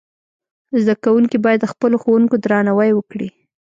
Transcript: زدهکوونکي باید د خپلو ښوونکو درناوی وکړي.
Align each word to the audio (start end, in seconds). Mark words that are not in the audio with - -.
زدهکوونکي 0.81 1.37
باید 1.45 1.59
د 1.61 1.65
خپلو 1.73 1.95
ښوونکو 2.03 2.35
درناوی 2.43 2.91
وکړي. 2.93 3.29